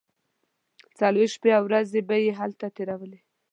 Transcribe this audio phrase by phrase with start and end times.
[0.97, 3.19] څلوېښت شپې او ورځې به یې هلته تیرولې.